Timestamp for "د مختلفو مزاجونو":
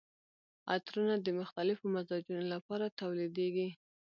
1.21-2.43